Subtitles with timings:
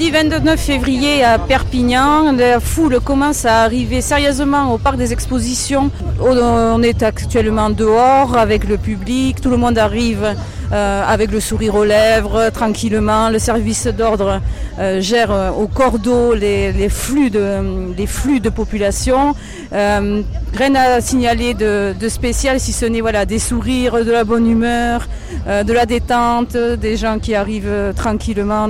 [0.00, 5.90] Vendredi 29 février à Perpignan, la foule commence à arriver sérieusement au parc des expositions.
[6.22, 10.34] On est actuellement dehors avec le public, tout le monde arrive
[10.72, 13.28] euh, avec le sourire aux lèvres, tranquillement.
[13.28, 14.40] Le service d'ordre
[14.78, 19.34] euh, gère euh, au cordeau les, les, flux de, population.
[19.72, 25.08] Rien à signaler de, spécial si ce n'est voilà, des sourires, de la bonne humeur,
[25.46, 28.68] de la détente, des gens qui arrivent tranquillement.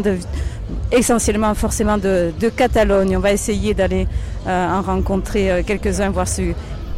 [0.93, 3.17] Essentiellement forcément de, de, Catalogne.
[3.17, 4.07] On va essayer d'aller
[4.47, 6.43] euh, en rencontrer euh, quelques-uns, voir ce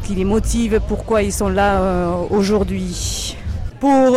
[0.04, 3.36] qui les motive, pourquoi ils sont là euh, aujourd'hui.
[3.80, 4.16] Pour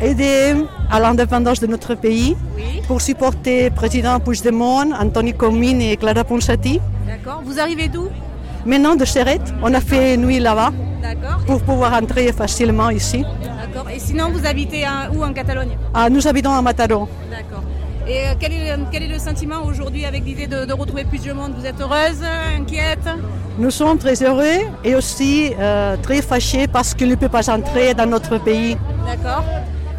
[0.00, 0.54] aider
[0.90, 2.80] à l'indépendance de notre pays, oui.
[2.86, 6.80] pour supporter le président Puigdemont, Anthony Comín et Clara Ponsati.
[7.06, 7.42] D'accord.
[7.44, 8.08] Vous arrivez d'où?
[8.64, 10.72] Maintenant de Serret, on a fait nuit là-bas
[11.46, 13.24] pour pouvoir entrer facilement ici.
[13.42, 13.90] D'accord.
[13.90, 15.76] Et sinon, vous habitez à, où en Catalogne?
[15.94, 17.08] Ah, Nous habitons à Mataró.
[17.30, 17.62] D'accord.
[18.08, 21.22] Et euh, quel, est, quel, est, le sentiment aujourd'hui avec l'idée de, de, retrouver plus
[21.22, 21.52] de monde?
[21.58, 22.22] Vous êtes heureuse,
[22.58, 23.06] inquiète?
[23.58, 27.92] Nous sommes très heureux et aussi euh, très fâchés parce qu'il ne peut pas entrer
[27.92, 28.76] dans notre pays.
[29.06, 29.44] D'accord.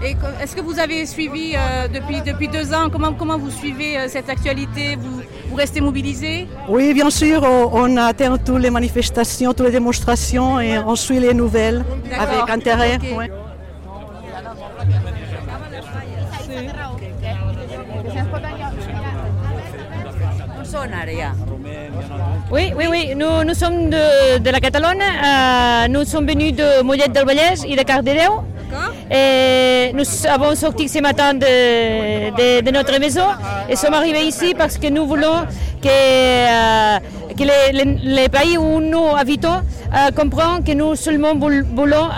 [0.04, 2.90] Et est-ce que vous avez suivi euh, depuis, depuis deux ans?
[2.90, 4.96] Comment, comment vous suivez euh, cette actualité?
[4.96, 7.44] Vous, vous, restez mobilisé Oui, bien sûr.
[7.44, 11.84] On, atteint toutes les manifestations, toutes les démonstrations et on suit les nouvelles
[12.18, 12.96] avec intérêt.
[12.96, 13.14] Okay.
[13.14, 13.30] Ouais.
[22.52, 23.14] Oui, oui, oui.
[23.16, 25.02] Nous, nous sommes de, de la Catalogne.
[25.02, 28.32] Euh, nous sommes venus de Mollet del Vallès et de Cardedeu.
[29.12, 33.26] Et nous avons sorti ce matin de, de, de, notre maison
[33.68, 35.42] et sommes arrivés ici parce que nous voulons
[35.82, 37.00] que, euh,
[37.36, 39.62] que les, les, les, pays où nous habitons
[39.96, 42.10] euh, comprennent que nous seulement voulons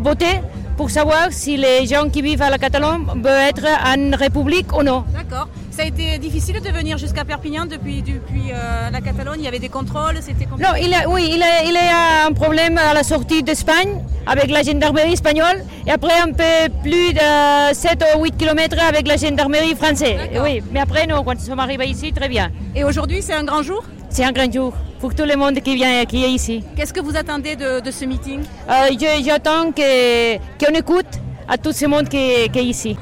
[0.00, 0.40] voter
[0.78, 4.82] pour savoir si les gens qui vivent à la Catalogne veulent être en République ou
[4.82, 5.04] non.
[5.14, 5.48] D'accord.
[5.74, 9.48] Ça a été difficile de venir jusqu'à Perpignan depuis, depuis euh, la Catalogne Il y
[9.48, 12.76] avait des contrôles C'était Non, il a, oui, il, a, il y a un problème
[12.76, 13.88] à la sortie d'Espagne
[14.26, 19.08] avec la gendarmerie espagnole et après un peu plus de 7 ou 8 km avec
[19.08, 20.20] la gendarmerie française.
[20.42, 22.50] Oui, mais après, nous, quand nous sommes arrivés ici, très bien.
[22.76, 23.82] Et aujourd'hui, c'est un grand jour?
[24.10, 26.62] C'est un grand jour pour tout le monde qui vient qui est ici.
[26.76, 28.40] Qu'est-ce que vous attendez de, de ce meeting?
[28.70, 28.90] Euh,
[29.24, 31.12] J'attends qu'on qu écoute
[31.48, 32.96] à tout ce monde qui, qui est ici.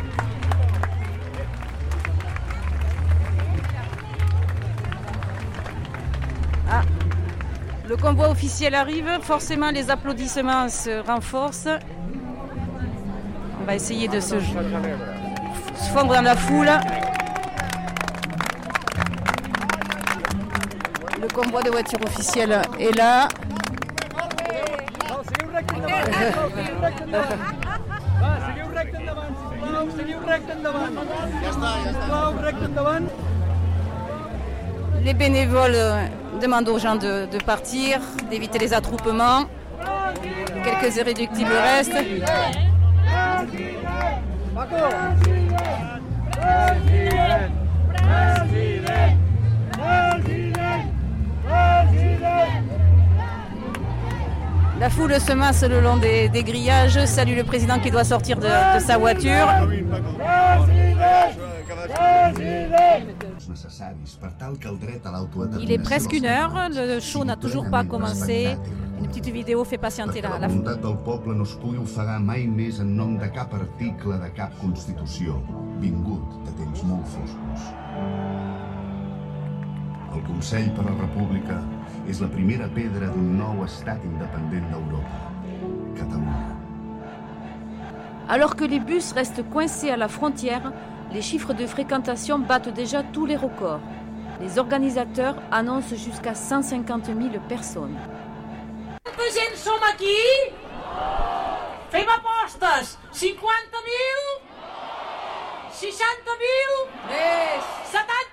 [7.91, 11.67] Le convoi officiel arrive, forcément les applaudissements se renforcent.
[13.61, 16.71] On va essayer de se, se fondre dans la foule.
[21.21, 23.27] Le convoi de voitures officielles est là.
[35.03, 35.75] Les bénévoles
[36.41, 39.45] demandent aux gens de, partir, d'éviter les attroupements.
[40.65, 41.93] Quelques irréductibles restent.
[54.79, 58.39] La foule se masse le long des, des, grillages, salue le président qui doit sortir
[58.39, 59.47] de, de sa voiture.
[65.61, 68.57] Il est presque une heure, le show n'a toujours pas commencé.
[69.01, 70.63] Une petite vidéo fait patienter la, la foule.
[70.63, 74.53] del poble no es pugui ofegar mai més en nom de cap article de cap
[74.61, 75.39] Constitució,
[75.81, 77.65] vingut de temps molt foscos.
[80.13, 81.57] El Consell per la República
[82.13, 85.33] és la primera pedra d'un nou estat independent d'Europa,
[85.97, 86.57] Catalunya.
[88.29, 90.73] Alors que les bus restent coincés à la frontière,
[91.13, 93.81] les chiffres de fréquentation battent déjà tous les records.
[94.41, 97.19] Les organisateurs annoncent jusqu'à 150 000
[97.49, 97.99] personnes.
[99.31, 100.19] Gent som aquí?
[101.91, 102.99] Fem apostes!
[103.13, 103.39] 50.000?
[105.73, 105.91] 60.000?
[107.09, 107.63] Més!
[107.93, 108.30] 70.000?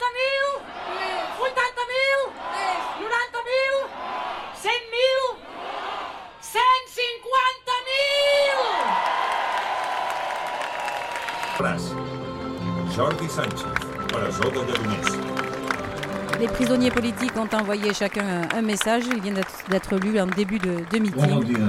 [12.98, 13.68] Jordi Sánchez,
[14.08, 15.20] presó de Lledoners.
[16.40, 19.04] Les prisonniers politiques ont envoyé chacun un message.
[19.06, 19.36] Il vient
[19.70, 21.68] d'être lu en début de, de meeting.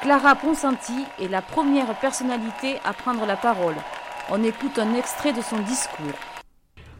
[0.00, 3.74] Clara Ponsati est la première personnalité à prendre la parole.
[4.30, 6.18] On écoute un extrait de son discours.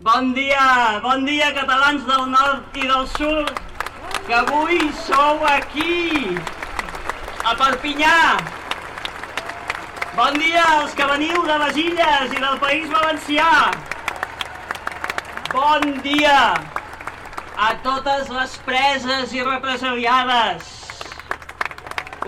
[0.00, 3.48] Bon dia, bon dia catalans del nord i del sud,
[4.26, 6.36] que avui sou aquí,
[7.44, 8.57] a Perpinyà.
[10.18, 13.50] Bon dia als que veniu de les Illes i del País Valencià.
[15.52, 16.40] Bon dia
[17.54, 20.72] a totes les preses i represaliades.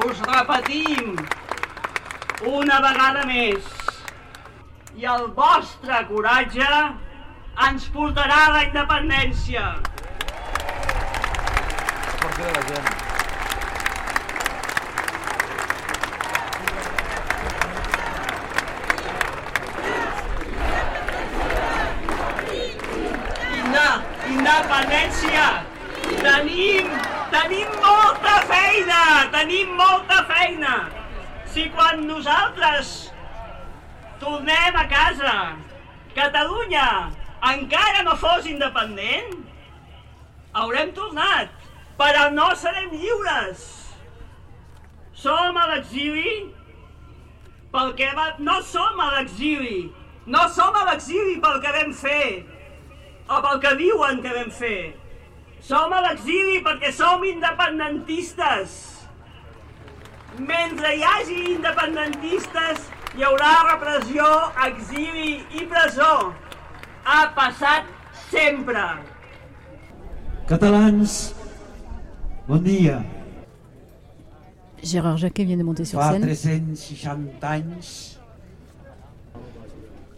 [0.07, 1.19] Us repetim
[2.53, 3.67] una vegada més.
[4.95, 6.73] I el vostre coratge
[7.67, 9.67] ens portarà a la independència.
[12.31, 13.00] Inda,
[24.91, 25.65] independència!
[26.21, 26.89] Tenim,
[27.31, 29.31] tenim molta feina!
[29.31, 30.91] Tenim molta feina!
[31.47, 33.11] Si quan nosaltres
[34.21, 35.57] tornem a casa,
[36.15, 37.11] Catalunya
[37.47, 39.37] encara no fos independent,
[40.53, 41.51] haurem tornat,
[41.97, 43.63] però no serem lliures.
[45.15, 46.51] Som a l'exili
[47.71, 48.35] perquè va...
[48.39, 49.91] no som a l'exili,
[50.27, 52.25] no som a l'exili pel que vam fer
[53.31, 54.93] o pel que diuen que vam fer.
[55.63, 58.79] Som a l'exili perquè som independentistes.
[60.41, 64.27] Mentre hi hagi independentistes, hi haurà repressió,
[64.67, 66.33] exili i presó.
[67.05, 67.89] Ha passat
[68.31, 68.85] sempre.
[70.51, 71.17] Catalans,
[72.49, 73.01] bon dia.
[74.81, 76.25] Gérard Jacquet vient de monter sur Fa scène.
[76.25, 77.91] 360 anys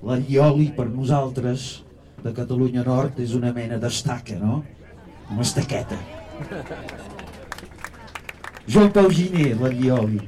[0.03, 1.83] la Llioli per nosaltres
[2.23, 4.63] de Catalunya Nord és una mena d'estaca, no?
[5.31, 5.99] Una estaqueta.
[8.67, 10.23] Joan Pau Giner, la Llioli.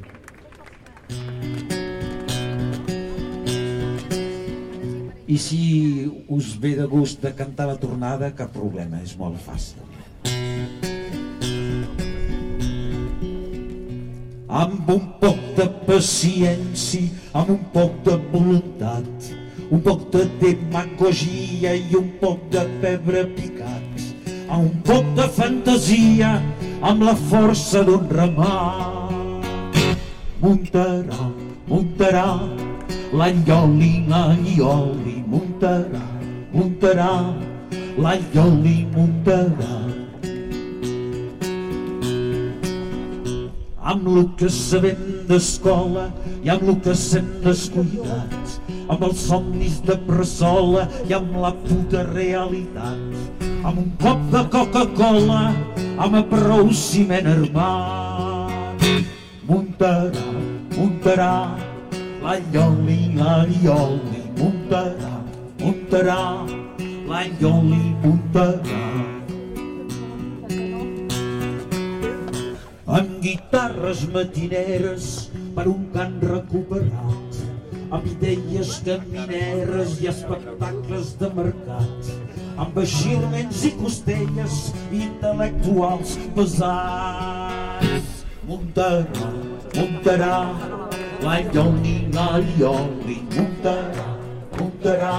[5.25, 5.61] I si
[6.29, 9.95] us ve de gust de cantar la tornada, cap problema, és molt fàcil.
[14.55, 19.27] amb un poc de paciència, amb un poc de voluntat,
[19.71, 24.05] un poc de demagogia i un poc de pebre picat,
[24.49, 26.35] amb un poc de fantasia,
[26.83, 29.81] amb la força d'un ramat.
[30.43, 31.31] Muntarà,
[31.69, 32.27] muntarà,
[33.17, 36.05] l'anyoli, l'anyoli, muntarà,
[36.53, 37.13] muntarà,
[37.97, 39.75] l'anyoli, muntarà.
[43.85, 46.07] amb el que sabem d'escola
[46.43, 48.35] i amb el que s'hem descuidat,
[48.89, 55.43] amb els somnis de pressola i amb la puta realitat, amb un cop de Coca-Cola,
[56.05, 58.89] amb prou ciment armat.
[59.49, 60.27] Muntarà,
[60.77, 61.35] muntarà,
[62.25, 65.15] la lloli, la lloli, muntarà,
[65.61, 66.23] muntarà,
[67.09, 68.83] la lloli, muntarà.
[72.95, 75.07] amb guitarres matineres
[75.57, 77.34] per un cant recuperat,
[77.95, 82.09] amb idees camineres i espectacles de mercat,
[82.59, 84.57] amb eixirments i costelles
[84.91, 88.11] intel·lectuals pesats.
[88.49, 89.29] Muntarà,
[89.77, 90.39] muntarà,
[91.23, 94.09] la lloli, la lloli, muntarà,
[94.59, 95.15] muntarà,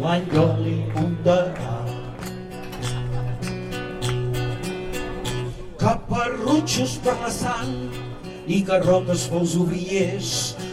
[0.00, 1.70] la lloli, muntarà.
[5.82, 7.72] caparrutxos per la sang
[8.46, 10.28] i garrotes pels obriers,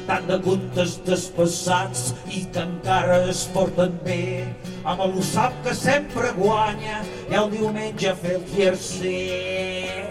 [0.10, 4.48] tant de contes despassats i que encara es porten bé,
[4.82, 10.08] amb el sap que sempre guanya i el diumenge fer el tiercer.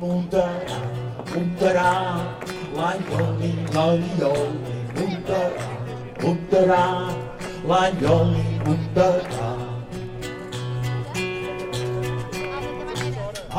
[0.00, 0.80] Muntarà,
[1.30, 1.94] muntarà,
[2.74, 3.86] la lloli, la
[4.18, 5.70] lloli, muntarà,
[6.24, 6.84] muntarà,
[7.70, 9.50] la lloli, muntarà.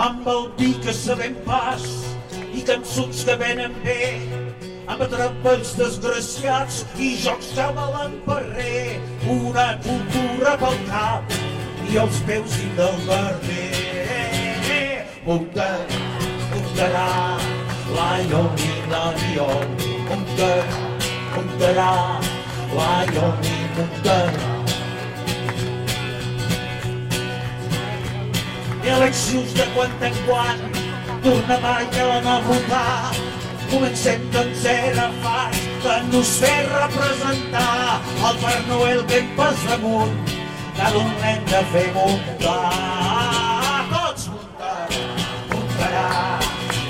[0.01, 1.83] amb el vi que sabem pas
[2.55, 3.99] i cançons que venen bé
[4.87, 7.51] amb atrapalls desgraciats i jocs
[8.25, 11.35] per res una cultura pel cap
[11.91, 13.69] i els peus i del barber.
[18.29, 20.79] Lloni, la lloni muntarà,
[21.35, 21.91] muntarà
[22.75, 24.51] la lloni, muntarà
[28.91, 30.57] eleccions de quan en quan,
[31.23, 31.75] tornem a
[32.27, 33.30] a votar.
[33.71, 40.11] Comencem doncs era fas de nos fer representar el Pare Noel ben pas damunt,
[40.75, 42.57] cada un l'hem de fer muntar.
[43.93, 44.89] Tots muntar,
[45.53, 46.09] muntarà,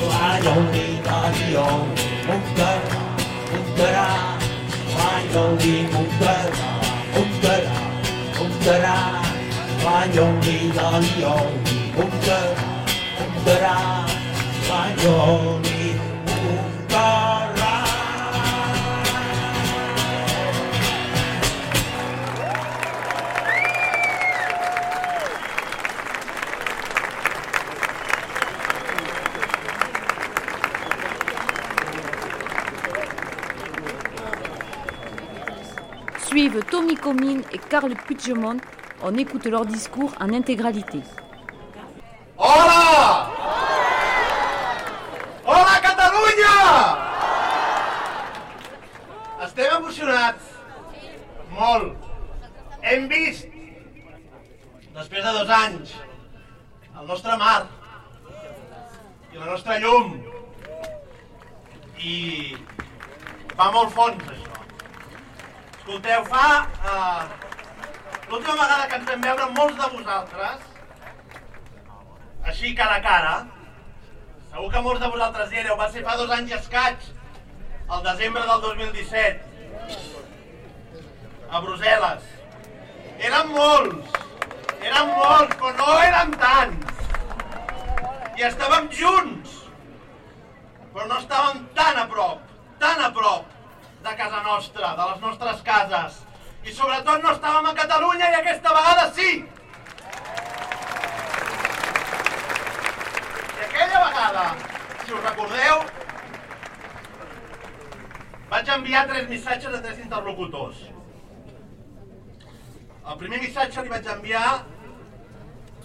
[0.10, 1.22] la la
[1.52, 2.98] lloli, muntarà,
[3.52, 4.08] muntarà,
[4.98, 6.72] la lloli, muntarà,
[7.14, 7.78] muntarà,
[8.40, 8.98] muntarà,
[9.86, 12.66] la la lloli, muntarà,
[13.20, 13.78] muntarà,
[14.70, 15.81] la lloli,
[36.60, 38.58] Tommy Comines et Carl Puigdemont.
[39.02, 41.00] On écoute leur discours en intégralité.
[42.38, 43.30] Hola!
[45.46, 46.98] Hola, Catalunya!
[49.44, 50.44] Estem emocionats.
[51.52, 51.96] Molt.
[52.82, 53.48] Hem vist,
[54.96, 55.96] després de dos anys,
[57.00, 57.68] el nostre mar
[59.32, 60.16] i la nostra llum.
[62.02, 62.56] I
[63.56, 64.41] fa molt fons.
[65.92, 66.68] Escolteu, fa...
[66.88, 67.24] Uh,
[68.32, 70.62] L'última vegada que ens vam veure molts de vosaltres,
[72.48, 73.34] així cara a cara,
[74.54, 77.10] segur que molts de vosaltres hi éreu, va ser fa dos anys i escaig,
[77.90, 79.44] al desembre del 2017,
[81.52, 82.24] a Brussel·les.
[83.28, 84.20] Eren molts,
[84.80, 87.08] eren molts, però no eren tants.
[88.40, 89.60] I estàvem junts,
[90.94, 92.40] però no estàvem tan a prop,
[92.80, 93.58] tan a prop
[94.04, 96.20] de casa nostra, de les nostres cases.
[96.66, 99.32] I sobretot no estàvem a Catalunya i aquesta vegada sí!
[103.58, 104.46] I aquella vegada,
[105.06, 105.84] si us recordeu,
[108.52, 110.84] vaig enviar tres missatges a tres interlocutors.
[113.02, 114.48] El primer missatge li vaig enviar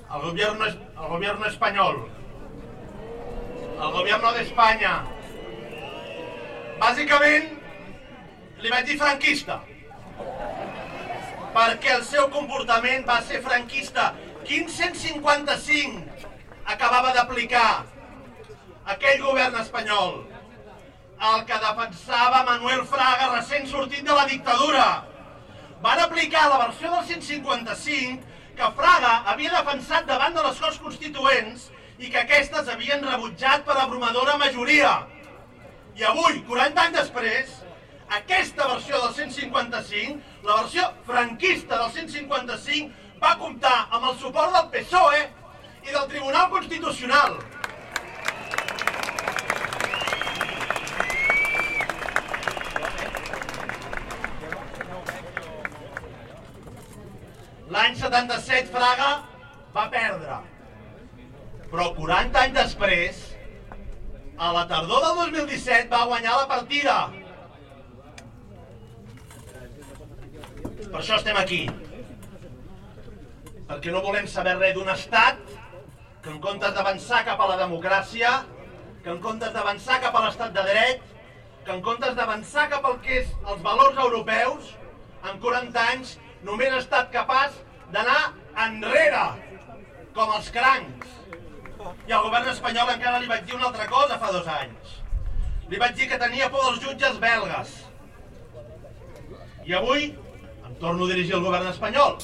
[0.08, 2.02] al gobierno, al gobierno espanyol,
[3.80, 4.96] al gobierno d'Espanya.
[6.80, 7.55] Bàsicament,
[8.62, 9.58] li vaig dir franquista,
[11.56, 14.12] perquè el seu comportament va ser franquista.
[14.46, 16.30] Quin 155
[16.72, 17.84] acabava d'aplicar
[18.94, 20.22] aquell govern espanyol?
[21.16, 24.86] El que defensava Manuel Fraga recent sortit de la dictadura.
[25.82, 31.68] Van aplicar la versió del 155 que Fraga havia defensat davant de les Corts Constituents
[31.98, 34.92] i que aquestes havien rebutjat per abrumadora majoria.
[35.96, 37.52] I avui, 40 anys després,
[38.08, 44.70] aquesta versió del 155, la versió franquista del 155, va comptar amb el suport del
[44.74, 45.20] PSOE
[45.86, 47.38] i del Tribunal Constitucional.
[57.76, 59.10] L'any 77 Fraga
[59.74, 60.38] va perdre.
[61.66, 63.22] Però 40 anys després,
[64.38, 66.98] a la tardor del 2017, va guanyar la partida.
[70.76, 71.62] Per això estem aquí.
[73.66, 75.40] Perquè no volem saber res d'un estat
[76.22, 78.32] que en comptes d'avançar cap a la democràcia,
[79.02, 81.02] que en comptes d'avançar cap a l'estat de dret,
[81.64, 84.74] que en comptes d'avançar cap al que és els valors europeus,
[85.26, 86.16] en 40 anys
[86.46, 87.56] només ha estat capaç
[87.94, 88.20] d'anar
[88.66, 89.24] enrere,
[90.14, 91.16] com els crancs.
[92.06, 94.94] I al govern espanyol encara li vaig dir una altra cosa fa dos anys.
[95.70, 97.74] Li vaig dir que tenia por dels jutges belgues.
[99.66, 100.12] I avui
[100.66, 102.18] em torno a dirigir al govern espanyol,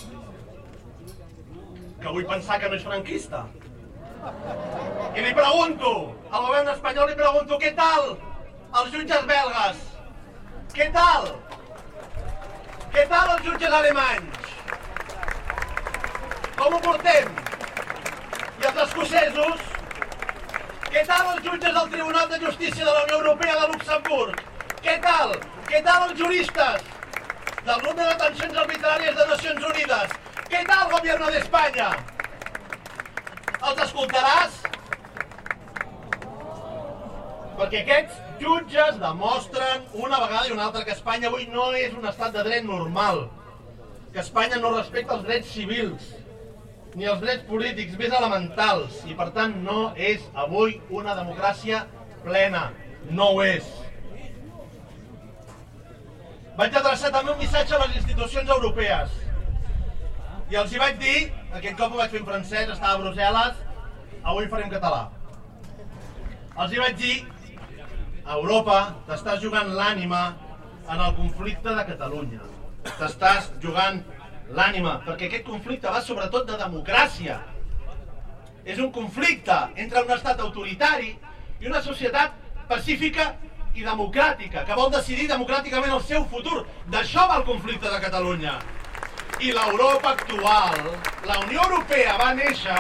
[2.02, 3.44] que vull pensar que no és franquista.
[5.14, 5.92] I li pregunto,
[6.30, 8.12] al govern espanyol li pregunto, què tal
[8.80, 9.82] els jutges belgues?
[10.74, 11.28] Què tal?
[12.92, 14.48] Què tal els jutges alemanys?
[16.58, 17.28] Com ho portem?
[18.62, 19.68] I els escocesos?
[20.92, 24.42] Què tal els jutges del Tribunal de Justícia de la Unió Europea de Luxemburg?
[24.82, 25.38] Què tal?
[25.70, 26.90] Què tal els juristes
[27.66, 30.14] del grup de detencions arbitràries de Nacions Unides?
[30.50, 31.90] Què tal, gobierno d'Espanya?
[33.62, 34.56] Els escoltaràs?
[37.60, 42.08] Perquè aquests jutges demostren una vegada i una altra que Espanya avui no és un
[42.10, 43.28] estat de dret normal,
[44.12, 46.10] que Espanya no respecta els drets civils,
[46.98, 51.86] ni els drets polítics més elementals, i per tant no és avui una democràcia
[52.26, 52.70] plena.
[53.10, 53.66] No ho és.
[56.62, 59.14] Vaig adreçar també un missatge a les institucions europees.
[60.52, 61.16] I els hi vaig dir,
[61.58, 63.56] aquest cop ho vaig fer en francès, estava a Brussel·les,
[64.30, 65.00] avui farem català.
[66.62, 67.16] Els hi vaig dir,
[68.36, 68.78] Europa
[69.08, 70.22] t'estàs jugant l'ànima
[70.86, 72.46] en el conflicte de Catalunya.
[72.92, 73.98] T'estàs jugant
[74.54, 77.40] l'ànima, perquè aquest conflicte va sobretot de democràcia.
[78.62, 81.16] És un conflicte entre un estat autoritari
[81.58, 82.38] i una societat
[82.70, 83.32] pacífica
[83.74, 86.64] i democràtica, que vol decidir democràticament el seu futur.
[86.92, 88.58] D'això va el conflicte de Catalunya.
[89.40, 90.92] I l'Europa actual,
[91.26, 92.76] la Unió Europea va néixer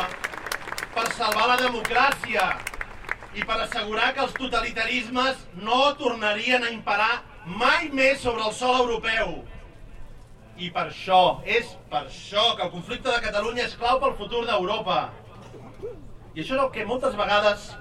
[0.94, 2.50] per salvar la democràcia
[3.34, 8.76] i per assegurar que els totalitarismes no tornarien a imperar mai més sobre el sol
[8.82, 9.40] europeu.
[10.60, 14.44] I per això, és per això que el conflicte de Catalunya és clau pel futur
[14.46, 15.00] d'Europa.
[16.34, 17.72] I això és el que moltes vegades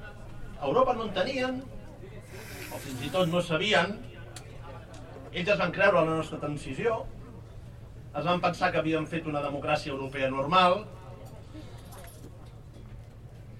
[0.61, 1.59] a Europa no entenien,
[2.71, 3.97] o fins i tot no sabien.
[5.31, 7.03] Ells es van creure la nostra transició,
[8.11, 10.81] es van pensar que havien fet una democràcia europea normal,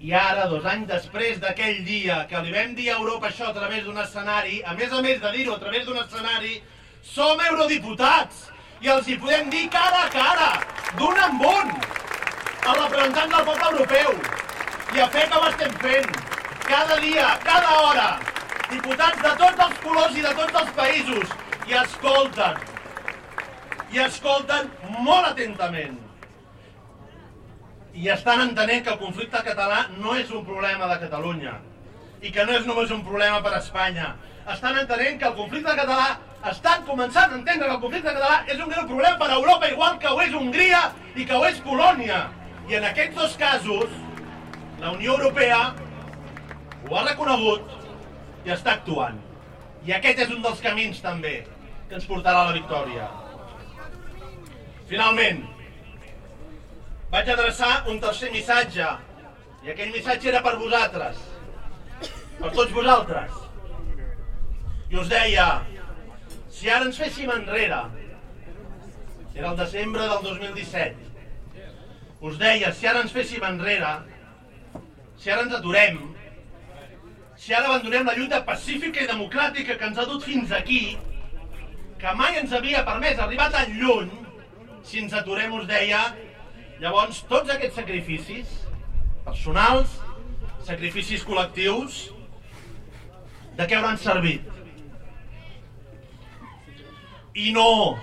[0.02, 3.54] i ara, dos anys després d'aquell dia que li vam dir a Europa això a
[3.54, 6.56] través d'un escenari, a més a més de dir-ho a través d'un escenari,
[7.06, 8.48] som eurodiputats
[8.82, 10.48] i els hi podem dir cara a cara,
[10.98, 11.70] d'un en un,
[12.66, 14.10] als representants del poble europeu.
[14.96, 16.10] I a fer com estem fent,
[16.66, 18.08] cada dia, cada hora,
[18.72, 21.34] diputats de tots els colors i de tots els països,
[21.68, 22.58] i escolten,
[23.92, 24.70] i escolten
[25.04, 25.98] molt atentament.
[27.92, 31.58] I estan entenent que el conflicte català no és un problema de Catalunya
[32.22, 34.14] i que no és només un problema per a Espanya.
[34.52, 36.14] Estan entenent que el conflicte català
[36.50, 39.68] estan començant a entendre que el conflicte català és un greu problema per a Europa,
[39.68, 40.80] igual que ho és Hongria
[41.14, 42.24] i que ho és Polònia.
[42.70, 43.92] I en aquests dos casos,
[44.80, 45.60] la Unió Europea
[46.88, 47.81] ho ha reconegut
[48.44, 49.18] i està actuant.
[49.86, 51.34] I aquest és un dels camins, també,
[51.88, 53.08] que ens portarà a la victòria.
[54.90, 55.42] Finalment,
[57.12, 58.88] vaig adreçar un tercer missatge,
[59.62, 61.20] i aquell missatge era per vosaltres,
[62.38, 63.38] per tots vosaltres.
[64.92, 65.46] I us deia,
[66.52, 67.82] si ara ens féssim enrere,
[69.34, 71.12] era el desembre del 2017,
[72.22, 73.94] us deia, si ara ens féssim enrere,
[75.18, 76.11] si ara ens aturem,
[77.42, 80.96] si ara abandonem la lluita pacífica i democràtica que ens ha dut fins aquí,
[81.98, 84.12] que mai ens havia permès arribar tan lluny,
[84.86, 86.04] si ens aturem, us deia,
[86.78, 88.52] llavors tots aquests sacrificis
[89.24, 89.96] personals,
[90.68, 92.04] sacrificis col·lectius,
[93.58, 94.46] de què hauran servit?
[97.34, 97.98] I no,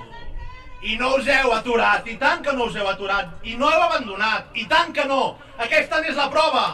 [0.84, 3.88] i no us heu aturat, i tant que no us heu aturat, i no heu
[3.88, 5.23] abandonat, i tant que no.
[5.56, 6.67] Aquesta n'és la prova.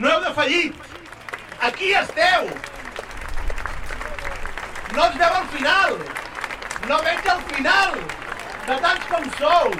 [0.00, 0.92] No heu defallit.
[1.62, 2.48] Aquí esteu.
[4.94, 5.92] No es veu al final.
[6.88, 7.94] No veig el final
[8.66, 9.70] de tants com sou.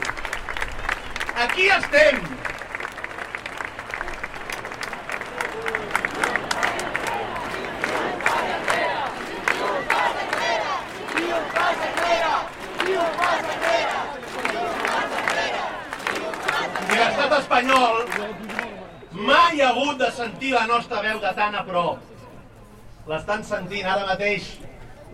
[1.47, 2.23] Aquí estem.
[17.43, 18.42] Espanyol
[19.23, 21.99] mai ha hagut de sentir la nostra veu de tan a prop.
[23.09, 24.49] L'estan sentint ara mateix,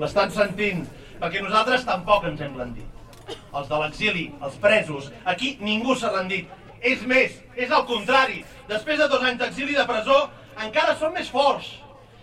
[0.00, 0.84] l'estan sentint,
[1.20, 2.86] perquè nosaltres tampoc ens hem rendit.
[3.28, 6.48] Els de l'exili, els presos, aquí ningú s'ha rendit.
[6.80, 8.44] És més, és el contrari.
[8.68, 10.18] Després de dos anys d'exili de presó,
[10.62, 11.72] encara som més forts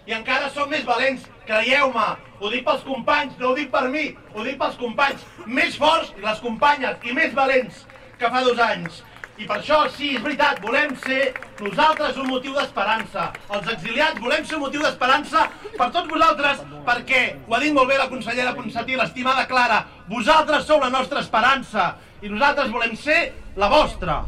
[0.06, 1.26] i encara som més valents.
[1.46, 2.06] Creieu-me,
[2.40, 5.26] ho dic pels companys, no ho dic per mi, ho dic pels companys.
[5.46, 7.84] Més forts, les companyes, i més valents
[8.18, 9.04] que fa dos anys.
[9.36, 13.26] I per això, sí, és veritat, volem ser nosaltres un motiu d'esperança.
[13.52, 17.92] Els exiliats volem ser un motiu d'esperança per tots vosaltres, perquè, ho ha dit molt
[17.92, 23.34] bé la consellera Ponsatí, l'estimada Clara, vosaltres sou la nostra esperança i nosaltres volem ser
[23.60, 24.24] la vostra.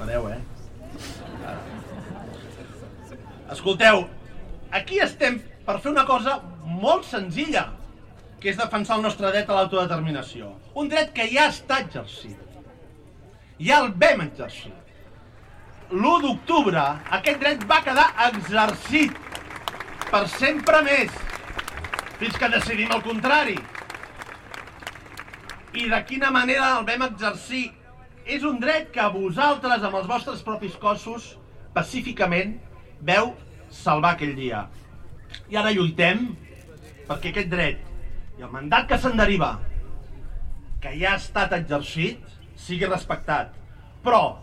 [0.00, 0.40] Pareu, eh?
[3.66, 4.04] Escolteu,
[4.70, 7.64] aquí estem per fer una cosa molt senzilla,
[8.38, 10.52] que és defensar el nostre dret a l'autodeterminació.
[10.78, 12.38] Un dret que ja està exercit.
[13.58, 14.70] Ja el vam exercir.
[15.90, 16.84] L'1 d'octubre
[17.18, 19.18] aquest dret va quedar exercit
[20.12, 21.16] per sempre més,
[22.20, 23.56] fins que decidim el contrari.
[25.74, 27.64] I de quina manera el vam exercir?
[28.22, 31.32] És un dret que vosaltres, amb els vostres propis cossos,
[31.74, 32.54] pacíficament,
[33.02, 33.34] veu
[33.76, 34.66] salvar aquell dia.
[35.50, 36.28] I ara lluitem
[37.06, 37.82] perquè aquest dret
[38.36, 39.54] i el mandat que se'n deriva,
[40.82, 42.20] que ja ha estat exercit,
[42.60, 43.54] sigui respectat.
[44.04, 44.36] Però,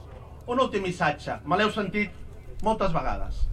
[0.49, 3.43] un últim missatge, me l'heu sentit moltes vegades,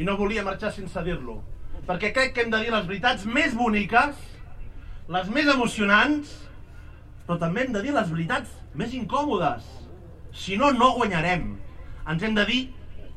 [0.00, 1.40] i no volia marxar sense dir-lo,
[1.86, 4.16] perquè crec que hem de dir les veritats més boniques,
[5.12, 6.32] les més emocionants,
[7.26, 9.66] però també hem de dir les veritats més incòmodes.
[10.32, 11.50] Si no, no guanyarem.
[12.08, 12.60] Ens hem de dir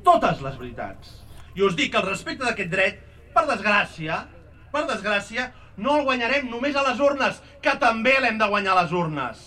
[0.05, 1.21] totes les veritats.
[1.55, 3.03] I us dic que el respecte d'aquest dret,
[3.35, 4.23] per desgràcia,
[4.71, 8.81] per desgràcia, no el guanyarem només a les urnes, que també l'hem de guanyar a
[8.83, 9.43] les urnes.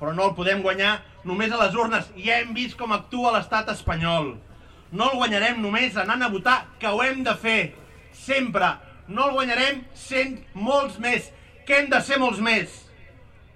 [0.00, 2.08] Però no el podem guanyar només a les urnes.
[2.16, 4.32] Ja hem vist com actua l'estat espanyol.
[4.90, 7.60] No el guanyarem només anant a votar, que ho hem de fer.
[8.16, 8.72] Sempre.
[9.10, 11.30] No el guanyarem sent molts més,
[11.66, 12.72] que hem de ser molts més.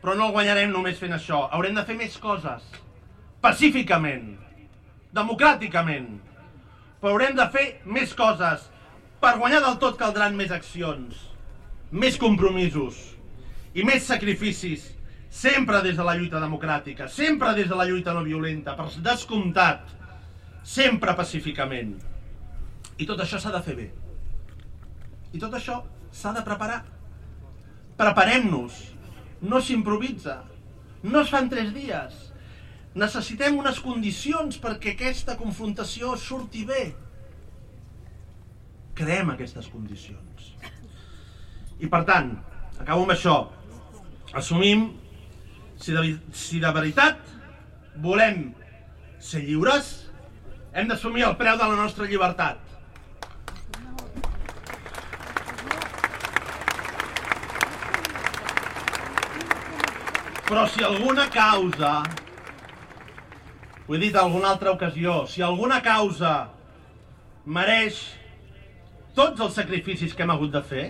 [0.02, 1.46] Però no el guanyarem només fent això.
[1.50, 2.66] Haurem de fer més coses.
[3.42, 4.34] Pacíficament.
[5.14, 6.33] Democràticament.
[7.04, 8.62] Però haurem de fer més coses.
[9.20, 11.18] Per guanyar del tot caldran més accions,
[11.92, 12.96] més compromisos
[13.76, 14.86] i més sacrificis.
[15.28, 19.92] Sempre des de la lluita democràtica, sempre des de la lluita no violenta, per descomptat.
[20.64, 21.98] sempre pacíficament.
[22.96, 23.90] I tot això s'ha de fer bé.
[25.34, 26.86] I tot això s'ha de preparar.
[27.98, 28.72] Preparem-nos.
[29.42, 30.38] No s'improvisa.
[31.02, 32.23] No es fan tres dies.
[32.94, 36.84] Necessitem unes condicions perquè aquesta confrontació surti bé.
[38.94, 40.52] Creem aquestes condicions.
[41.82, 42.36] I per tant,
[42.78, 43.38] acabo amb això.
[44.34, 44.92] Assumim
[45.82, 47.18] si de, si de veritat
[48.04, 48.52] volem
[49.18, 49.90] ser lliures,
[50.74, 52.62] hem d'assumir el preu de la nostra llibertat.
[60.44, 62.02] Però si alguna causa,
[63.86, 66.34] ho he dit alguna altra ocasió, si alguna causa
[67.44, 67.98] mereix
[69.14, 70.86] tots els sacrificis que hem hagut de fer,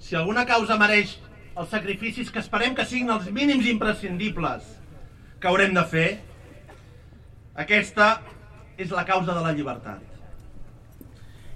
[0.00, 1.18] si alguna causa mereix
[1.54, 4.64] els sacrificis que esperem que siguin els mínims imprescindibles
[5.40, 6.08] que haurem de fer,
[7.54, 8.08] aquesta
[8.80, 10.00] és la causa de la llibertat.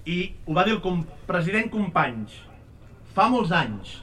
[0.06, 2.36] I ho va dir el president Companys
[3.16, 3.96] fa molts anys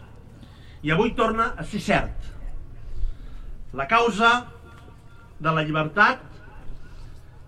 [0.85, 2.27] i avui torna a ser cert.
[3.73, 4.33] La causa
[5.39, 6.21] de la llibertat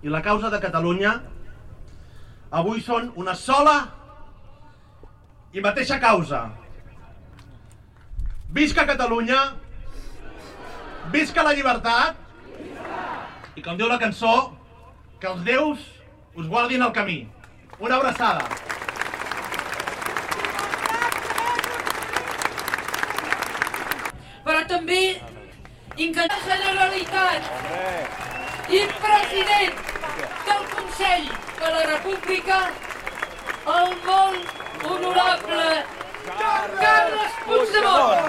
[0.04, 1.14] i la causa de Catalunya
[2.52, 3.78] avui són una sola
[5.54, 6.46] i mateixa causa.
[8.54, 9.40] Visca Catalunya!
[11.12, 12.24] Visca la llibertat!
[13.58, 14.34] I com diu la cançó,
[15.20, 15.82] que els déus
[16.38, 17.20] us guardin el camí.
[17.80, 18.46] Una abraçada.
[24.46, 25.02] Però també
[25.98, 27.42] incantar Generalitat
[28.70, 29.76] i president
[30.46, 31.26] del Consell
[31.60, 32.58] de la República,
[33.76, 34.46] el molt
[34.92, 35.70] honorable
[36.28, 38.22] Carles Puigdemont.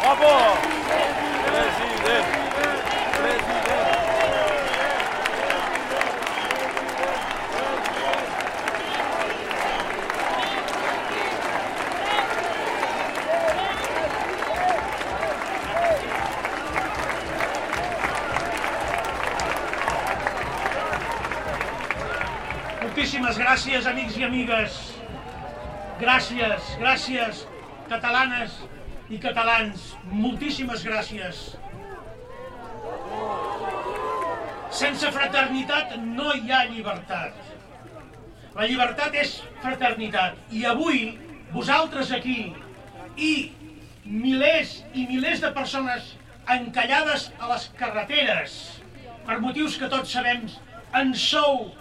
[0.00, 0.32] Bravo!
[0.56, 1.06] President!
[1.46, 2.35] President!
[23.26, 24.74] Moltíssimes gràcies, amics i amigues.
[25.98, 27.40] Gràcies, gràcies,
[27.90, 28.52] catalanes
[29.10, 29.86] i catalans.
[30.14, 31.40] Moltíssimes gràcies.
[34.70, 37.40] Sense fraternitat no hi ha llibertat.
[38.54, 39.32] La llibertat és
[39.64, 40.38] fraternitat.
[40.54, 41.00] I avui,
[41.56, 42.52] vosaltres aquí,
[43.18, 43.32] i
[44.04, 46.12] milers i milers de persones
[46.54, 48.54] encallades a les carreteres,
[49.26, 50.46] per motius que tots sabem,
[50.94, 51.72] en sou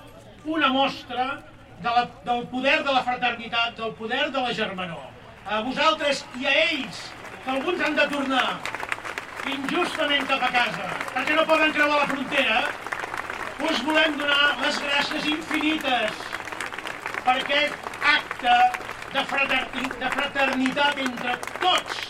[0.45, 1.41] una mostra
[1.81, 5.11] de la, del poder de la fraternitat, del poder de la germanor.
[5.45, 7.01] A vosaltres i a ells,
[7.43, 8.47] que alguns han de tornar
[9.45, 12.63] injustament cap a casa, perquè no poden creuar la frontera,
[13.65, 16.23] us volem donar les gràcies infinites
[17.25, 18.55] per aquest acte
[19.13, 22.01] de, fraterni, de fraternitat entre tots,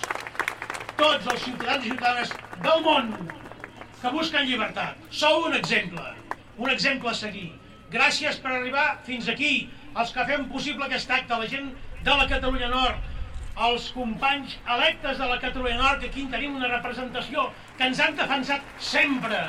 [1.02, 3.12] tots els ciutadans i ciutadanes del món
[4.00, 5.06] que busquen llibertat.
[5.12, 6.08] Sou un exemple,
[6.58, 7.52] un exemple a seguir.
[7.94, 11.70] Gràcies per arribar fins aquí, els que fem possible aquest acte, la gent
[12.06, 13.12] de la Catalunya Nord,
[13.68, 17.46] els companys electes de la Catalunya Nord, que aquí en tenim una representació
[17.78, 19.40] que ens han defensat sempre.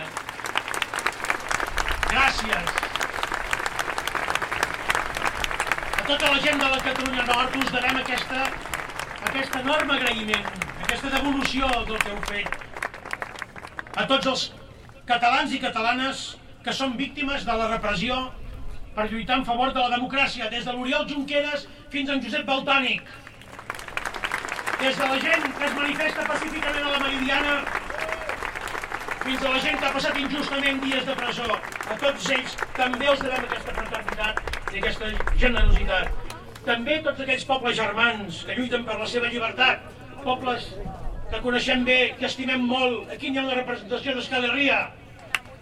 [2.12, 2.77] Gràcies.
[5.96, 8.46] A tota la gent de la Catalunya Nord us darem aquesta,
[9.33, 10.46] aquest enorme agraïment,
[10.85, 12.64] aquesta devolució del que heu fet.
[13.96, 14.51] A tots els
[15.09, 16.36] catalans i catalanes
[16.66, 18.16] que són víctimes de la repressió
[18.96, 23.07] per lluitar en favor de la democràcia, des de l'Oriol Junqueras fins en Josep Baltànic.
[24.81, 27.55] Des de la gent que es manifesta pacíficament a la Meridiana
[29.22, 31.46] fins a la gent que ha passat injustament dies de presó.
[31.87, 36.37] A tots ells també els devem aquesta fraternitat i aquesta generositat.
[36.66, 39.87] També tots aquells pobles germans que lluiten per la seva llibertat,
[40.26, 40.72] pobles
[41.31, 44.87] que coneixem bé, que estimem molt, aquí hi ha una representació d'Escala Ria,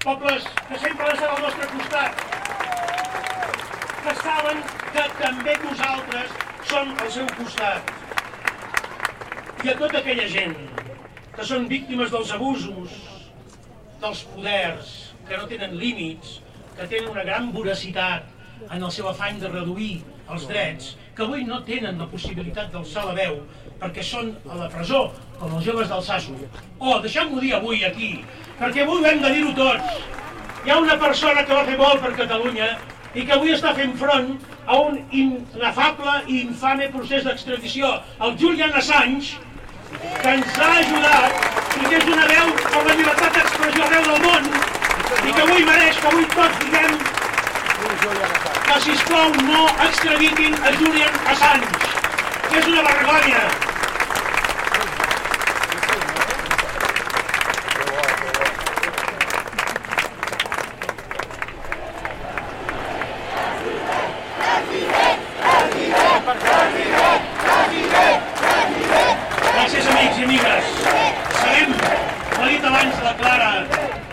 [0.04, 2.24] pobles que sempre han estat al nostre costat,
[4.04, 4.60] que saben
[4.92, 6.34] que també nosaltres
[6.68, 7.92] som al seu costat.
[9.64, 10.56] I a tota aquella gent
[11.34, 12.98] que són víctimes dels abusos,
[14.02, 14.92] dels poders,
[15.24, 16.38] que no tenen límits,
[16.76, 18.28] que tenen una gran voracitat
[18.68, 19.94] en el seu afany de reduir
[20.34, 23.38] els drets, que avui no tenen la possibilitat d'alçar la veu
[23.81, 25.05] perquè són a la presó,
[25.38, 26.35] com els joves del Sasso.
[26.79, 28.11] O, deixem-ho dir avui aquí,
[28.59, 30.03] perquè avui hem de dir-ho tots.
[30.64, 32.70] Hi ha una persona que va fer molt per Catalunya
[33.14, 34.31] i que avui està fent front
[34.66, 37.90] a un inefable i infame procés d'extradició,
[38.27, 39.37] el Julian Assange,
[40.22, 44.24] que ens ha ajudat i que és una veu per la llibertat d'expressió arreu del
[44.24, 44.48] món
[45.24, 47.13] i que avui mereix que avui tots diguem
[48.04, 51.92] que sisplau no extraditin a Julian Assange
[52.48, 53.44] que és una vergonya
[69.94, 70.64] amics i amigues.
[72.34, 73.50] Ha dit abans la Clara,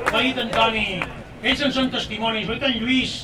[0.05, 1.01] ho ha dit en Toni,
[1.43, 3.15] ells en són testimonis, ha dit en Lluís,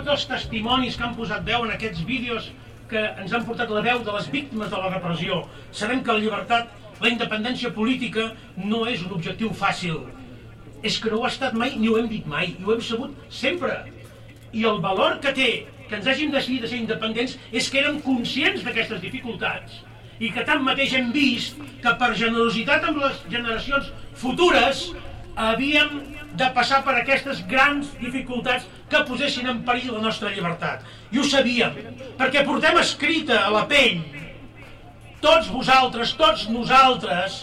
[0.00, 2.50] tots els testimonis que han posat veu en aquests vídeos
[2.90, 5.42] que ens han portat la veu de les víctimes de la repressió.
[5.76, 10.00] Sabem que la llibertat, la independència política no és un objectiu fàcil.
[10.82, 12.80] És que no ho ha estat mai ni ho hem dit mai, i ho hem
[12.84, 13.76] sabut sempre.
[14.52, 15.50] I el valor que té
[15.90, 19.80] que ens hàgim decidit de ser independents és que érem conscients d'aquestes dificultats
[20.20, 23.88] i que tanmateix hem vist que per generositat amb les generacions
[24.20, 24.84] futures
[25.48, 25.98] havíem
[26.38, 30.84] de passar per aquestes grans dificultats que posessin en perill la nostra llibertat.
[31.10, 31.76] I ho sabíem,
[32.18, 34.02] perquè portem escrita a la pell,
[35.20, 37.42] tots vosaltres, tots nosaltres,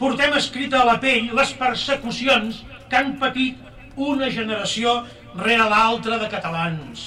[0.00, 3.58] portem escrita a la pell les persecucions que han patit
[3.98, 5.02] una generació
[5.36, 7.06] rere l'altra de catalans.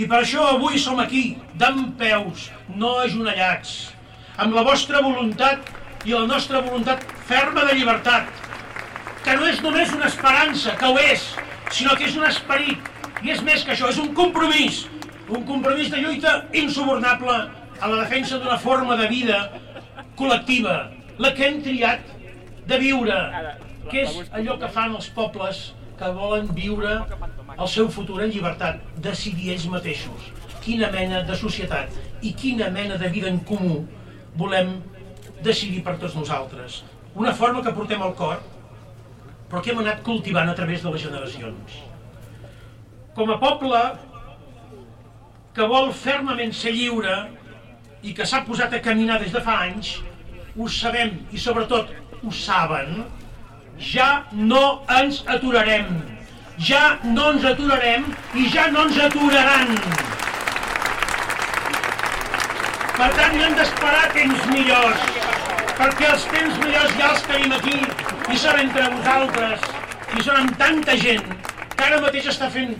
[0.00, 3.90] I per això avui som aquí, d'en peus, no ajonellats,
[4.40, 5.66] amb la vostra voluntat
[6.08, 8.30] i la nostra voluntat ferma de llibertat,
[9.24, 11.26] que no és només una esperança, que ho és,
[11.70, 12.90] sinó que és un esperit,
[13.22, 14.84] i és més que això, és un compromís,
[15.28, 17.36] un compromís de lluita insubornable
[17.80, 19.40] a la defensa d'una forma de vida
[20.18, 20.78] col·lectiva,
[21.20, 22.14] la que hem triat
[22.68, 23.20] de viure,
[23.90, 27.00] que és allò que fan els pobles que volen viure
[27.56, 30.30] el seu futur en llibertat, decidir ells mateixos
[30.64, 33.80] quina mena de societat i quina mena de vida en comú
[34.40, 34.76] volem
[35.44, 36.82] decidir per tots nosaltres.
[37.16, 38.42] Una forma que portem al cor,
[39.50, 41.80] però que hem anat cultivant a través de les generacions.
[43.16, 43.80] Com a poble
[45.56, 47.16] que vol fermament ser lliure
[48.06, 49.96] i que s'ha posat a caminar des de fa anys,
[50.56, 51.90] ho sabem i sobretot
[52.22, 53.02] ho saben,
[53.80, 55.90] ja no ens aturarem.
[56.60, 58.04] Ja no ens aturarem
[58.36, 59.70] i ja no ens aturaran.
[62.98, 65.09] Per tant, no hem d'esperar temps millors,
[65.80, 67.78] perquè els temps millors ja els tenim aquí
[68.34, 69.68] i són entre vosaltres
[70.18, 71.24] i són amb tanta gent
[71.74, 72.74] que ara mateix està fent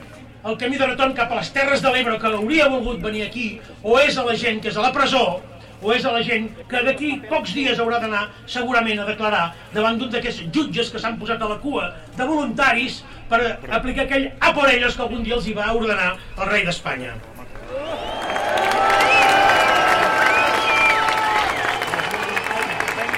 [0.51, 3.47] el camí de retorn cap a les Terres de l'Ebre que hauria volgut venir aquí,
[3.83, 5.41] o és a la gent que és a la presó,
[5.83, 9.43] o és a la gent que d'aquí pocs dies haurà d'anar segurament a declarar
[9.75, 14.31] davant d'un d'aquests jutges que s'han posat a la cua de voluntaris per aplicar aquell
[14.41, 17.17] a por ellos que algun dia els hi va ordenar el rei d'Espanya.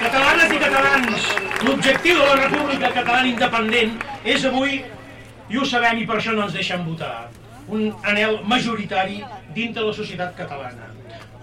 [0.03, 1.27] Catalanes i catalans,
[1.63, 3.95] l'objectiu de la República Catalana Independent
[4.27, 4.81] és avui,
[5.49, 7.29] i ho sabem i per això no ens deixen votar,
[7.71, 9.21] un anel majoritari
[9.55, 10.89] dintre la societat catalana.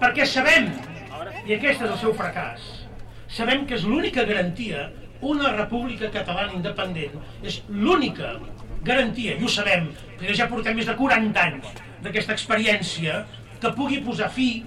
[0.01, 0.69] Perquè sabem,
[1.47, 2.67] i aquest és el seu fracàs,
[3.33, 8.35] sabem que és l'única garantia, una república catalana independent, és l'única
[8.85, 13.25] garantia, i ho sabem, perquè ja portem més de 40 anys d'aquesta experiència,
[13.61, 14.65] que pugui posar fi,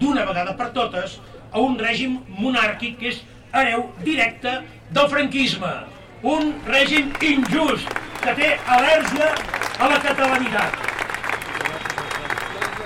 [0.00, 1.20] d'una vegada per totes,
[1.54, 3.22] a un règim monàrquic que és
[3.54, 4.56] hereu directe
[4.94, 5.72] del franquisme.
[6.22, 7.88] Un règim injust
[8.22, 9.30] que té al·lèrgia
[9.82, 10.76] a la catalanitat.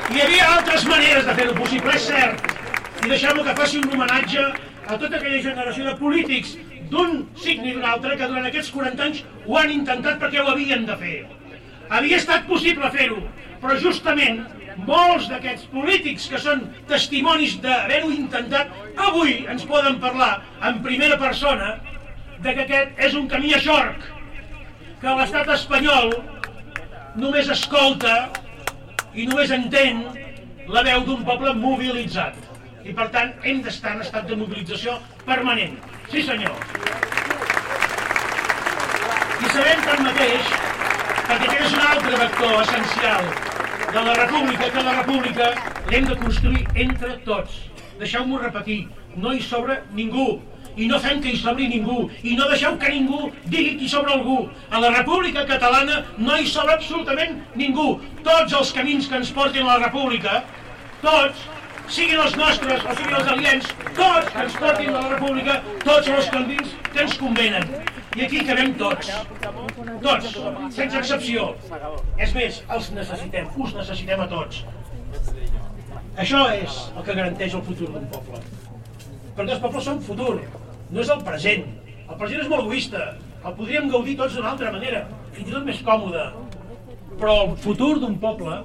[0.08, 2.46] Hi havia altres maneres de fer-ho possible, és cert.
[3.04, 4.44] I deixeu-me que faci un homenatge
[4.88, 6.54] a tota aquella generació de polítics
[6.90, 10.48] d'un signe i d'un altre que durant aquests 40 anys ho han intentat perquè ho
[10.54, 11.18] havien de fer.
[11.92, 13.20] Havia estat possible fer-ho,
[13.60, 14.40] però justament
[14.88, 18.72] molts d'aquests polítics que són testimonis d'haver-ho intentat,
[19.10, 21.76] avui ens poden parlar en primera persona
[22.42, 24.04] de que aquest és un camí a xorc,
[25.02, 26.12] que l'estat espanyol
[27.18, 28.14] només escolta
[29.14, 30.04] i només entén
[30.70, 32.36] la veu d'un poble mobilitzat.
[32.84, 34.96] I per tant hem d'estar en estat de mobilització
[35.26, 35.74] permanent.
[36.12, 36.54] Sí senyor.
[39.38, 40.52] I sabem tanmateix,
[41.28, 43.32] perquè aquest és un altre vector essencial
[43.88, 45.50] de la república, que la república
[45.90, 47.58] l'hem de construir entre tots.
[47.98, 48.82] Deixeu-m'ho repetir,
[49.16, 50.38] no hi sobra ningú,
[50.78, 54.14] i no fem que hi sobri ningú, i no deixeu que ningú digui qui sobra
[54.14, 54.38] algú.
[54.70, 57.90] A la república catalana no hi sobra absolutament ningú.
[58.24, 60.42] Tots els camins que ens portin a la república,
[61.02, 61.46] tots,
[61.88, 66.10] siguin els nostres o siguin els aliens, tots que ens portin a la república, tots
[66.14, 67.70] els camins que ens convenen.
[68.16, 69.10] I aquí quedem tots.
[70.02, 70.30] Tots,
[70.74, 71.50] sense excepció.
[72.18, 74.62] És més, els necessitem, us necessitem a tots.
[76.18, 78.40] Això és el que garanteix el futur d'un poble.
[79.36, 80.40] Perquè els pobles són futur,
[80.90, 81.66] no és el present.
[82.08, 83.10] El present és molt egoista.
[83.44, 86.24] El podríem gaudir tots d'una altra manera, fins i tot més còmode.
[87.18, 88.62] Però el futur d'un poble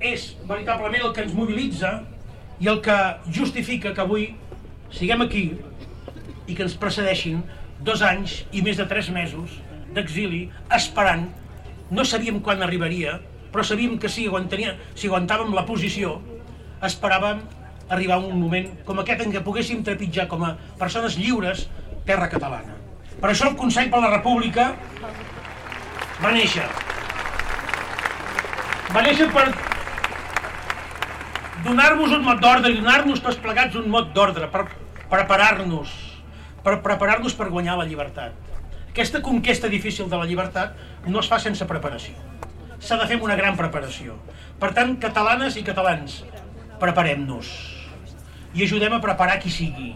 [0.00, 1.98] és veritablement el que ens mobilitza
[2.60, 2.96] i el que
[3.36, 4.30] justifica que avui
[4.92, 5.44] siguem aquí
[6.46, 7.42] i que ens precedeixin
[7.84, 9.58] dos anys i més de tres mesos
[9.94, 11.26] d'exili esperant,
[11.90, 13.18] no sabíem quan arribaria,
[13.50, 16.18] però sabíem que si, aguantàvem la posició,
[16.86, 17.40] esperàvem
[17.90, 21.66] arribar a un moment com aquest en què poguéssim trepitjar com a persones lliures
[22.06, 22.76] terra catalana.
[23.20, 24.70] Per això el Consell per la República
[26.22, 26.66] va néixer.
[28.94, 29.48] Va néixer per
[31.64, 34.64] donar-vos un mot d'ordre i donar-nos tots plegats un mot d'ordre, per
[35.10, 35.90] preparar-nos,
[36.64, 38.32] per preparar-nos per guanyar la llibertat.
[38.90, 42.14] Aquesta conquesta difícil de la llibertat no es fa sense preparació.
[42.80, 44.16] S'ha de fer una gran preparació.
[44.62, 46.22] Per tant, catalanes i catalans,
[46.80, 47.79] preparem-nos
[48.54, 49.94] i ajudem a preparar qui sigui.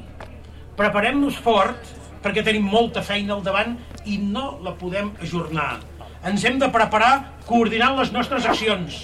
[0.79, 1.93] Preparem-nos fort
[2.25, 3.77] perquè tenim molta feina al davant
[4.09, 5.79] i no la podem ajornar.
[6.25, 7.12] Ens hem de preparar
[7.47, 9.01] coordinant les nostres accions.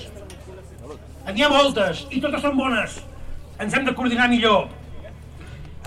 [1.30, 2.96] N'hi ha moltes i totes són bones.
[3.60, 4.70] Ens hem de coordinar millor.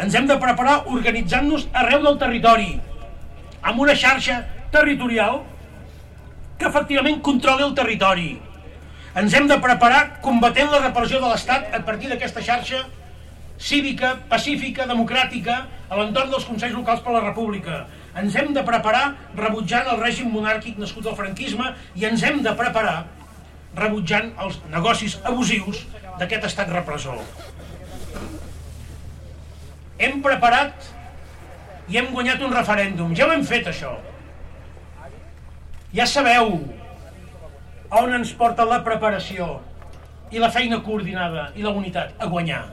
[0.04, 2.72] Ens hem de preparar organitzant-nos arreu del territori,
[3.62, 4.40] amb una xarxa
[4.74, 5.42] territorial
[6.58, 8.32] que efectivament controli el territori.
[9.20, 12.82] Ens hem de preparar combatent la repressió de l'Estat a partir d'aquesta xarxa
[13.64, 17.86] cívica, pacífica, democràtica a l'entorn dels Consells Locals per la República.
[18.20, 19.06] Ens hem de preparar
[19.40, 23.06] rebutjant el règim monàrquic nascut al franquisme i ens hem de preparar
[23.80, 25.86] rebutjant els negocis abusius
[26.20, 27.24] d'aquest estat repressor.
[30.04, 30.92] Hem preparat
[31.88, 33.16] i hem guanyat un referèndum.
[33.16, 33.96] Ja ho hem fet, això.
[35.94, 36.58] Ja sabeu
[37.94, 39.60] on ens porta la preparació
[40.34, 42.64] i la feina coordinada i la unitat a guanyar.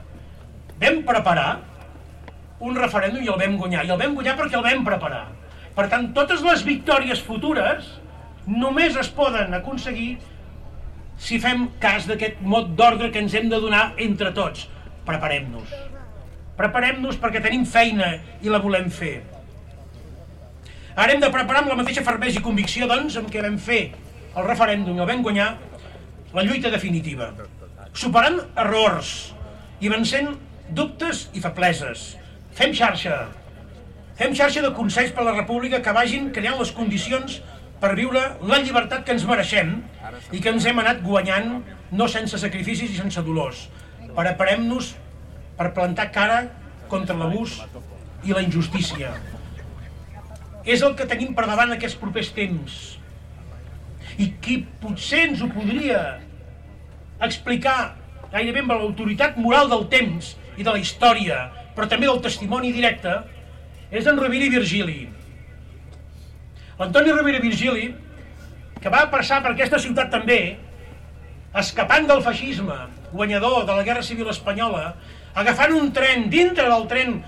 [0.81, 1.51] Vam preparar
[2.61, 3.85] un referèndum i el vam guanyar.
[3.87, 5.25] I el vam guanyar perquè el vam preparar.
[5.77, 7.87] Per tant, totes les victòries futures
[8.51, 10.15] només es poden aconseguir
[11.21, 14.67] si fem cas d'aquest mot d'ordre que ens hem de donar entre tots.
[15.07, 15.73] Preparem-nos.
[16.57, 19.21] Preparem-nos perquè tenim feina i la volem fer.
[20.97, 23.83] Ara hem de preparar amb la mateixa fermesa i convicció, doncs, amb què vam fer
[24.37, 25.51] el referèndum i el vam guanyar,
[26.35, 27.31] la lluita definitiva.
[27.97, 29.33] Superant errors
[29.81, 30.35] i vencent
[30.75, 32.15] dubtes i febleses.
[32.57, 33.17] Fem xarxa.
[34.19, 37.41] Fem xarxa de consells per la República que vagin creant les condicions
[37.81, 39.79] per viure la llibertat que ens mereixem
[40.37, 41.61] i que ens hem anat guanyant
[41.97, 43.67] no sense sacrificis i sense dolors.
[44.17, 44.95] Preparem-nos
[45.57, 46.41] per plantar cara
[46.91, 47.61] contra l'abús
[48.27, 49.15] i la injustícia.
[50.69, 52.77] És el que tenim per davant aquests propers temps.
[54.21, 56.03] I qui potser ens ho podria
[57.25, 57.95] explicar
[58.33, 61.47] gairebé amb l'autoritat moral del temps i de la història,
[61.77, 63.17] però també del testimoni directe,
[63.91, 65.01] és en Rovira i Virgili.
[66.81, 67.89] L'Antoni Rovira i Virgili,
[68.81, 70.41] que va passar per aquesta ciutat també,
[71.61, 72.77] escapant del feixisme,
[73.13, 74.95] guanyador de la Guerra Civil Espanyola,
[75.35, 77.19] agafant un tren dintre del tren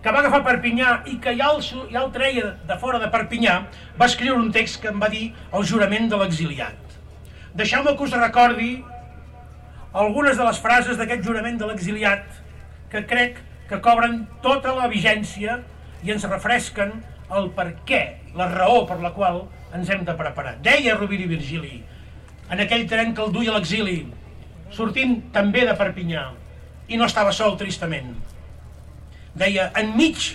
[0.00, 3.56] que va agafar Perpinyà i que ja el, ja el treia de fora de Perpinyà,
[4.00, 6.96] va escriure un text que em va dir el jurament de l'exiliat.
[7.56, 8.70] Deixeu-me que us recordi
[9.92, 12.40] algunes de les frases d'aquest jurament de l'exiliat
[12.90, 13.38] que crec
[13.70, 15.60] que cobren tota la vigència
[16.02, 16.96] i ens refresquen
[17.36, 18.02] el per què,
[18.34, 19.44] la raó per la qual
[19.76, 20.56] ens hem de preparar.
[20.64, 21.78] Deia Rovira i Virgili,
[22.50, 24.02] en aquell tren que el duia a l'exili,
[24.74, 26.26] sortint també de Perpinyà,
[26.90, 28.16] i no estava sol, tristament.
[29.38, 30.32] Deia, enmig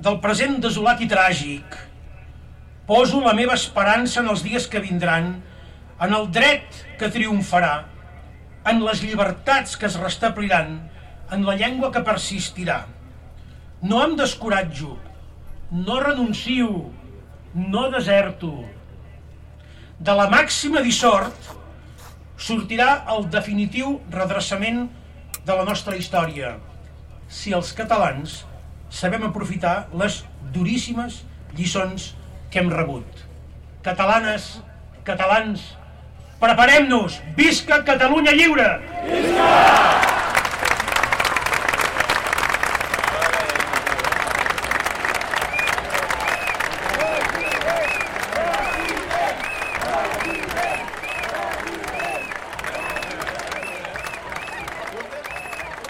[0.00, 1.78] del present desolat i tràgic,
[2.86, 5.34] poso la meva esperança en els dies que vindran,
[6.00, 7.74] en el dret que triomfarà,
[8.70, 10.78] en les llibertats que es restabliran,
[11.32, 12.82] en la llengua que persistirà.
[13.82, 14.96] No em descoratjo,
[15.70, 16.90] no renuncio,
[17.54, 18.52] no deserto.
[20.00, 21.50] De la màxima dissort
[22.40, 24.86] sortirà el definitiu redreçament
[25.44, 26.54] de la nostra història,
[27.28, 28.40] si els catalans
[28.90, 30.22] sabem aprofitar les
[30.54, 31.22] duríssimes
[31.56, 32.12] lliçons
[32.50, 33.26] que hem rebut.
[33.86, 34.52] Catalanes,
[35.06, 35.62] catalans,
[36.42, 37.20] preparem-nos!
[37.38, 38.70] Visca Catalunya lliure!
[39.08, 40.09] Visca!